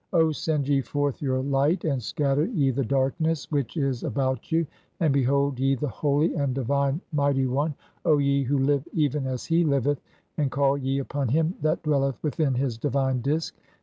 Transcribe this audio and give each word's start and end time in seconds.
"O 0.13 0.31
send 0.31 0.67
ye 0.67 0.81
forth 0.81 1.21
your 1.21 1.43
light 1.43 1.85
and 1.85 2.01
scatter 2.01 2.45
ye 2.45 2.71
the 2.71 2.83
darkness 2.83 3.51
[which 3.51 3.77
"is 3.77 4.03
about] 4.03 4.51
you, 4.51 4.65
and 4.99 5.13
behold 5.13 5.59
ye 5.59 5.75
the 5.75 5.87
holy 5.89 6.33
and 6.33 6.55
divine 6.55 6.93
(4) 7.13 7.25
Mighty 7.25 7.45
"One, 7.45 7.75
O 8.03 8.17
ye 8.17 8.41
who 8.41 8.57
live 8.57 8.87
even 8.93 9.27
as 9.27 9.45
he 9.45 9.63
liveth, 9.63 10.01
and 10.37 10.49
call 10.49 10.75
ye 10.75 10.97
upon 10.97 11.27
him 11.27 11.53
"that 11.61 11.83
dwelleth 11.83 12.17
within 12.23 12.55
his 12.55 12.79
divine 12.79 13.21
Disk. 13.21 13.55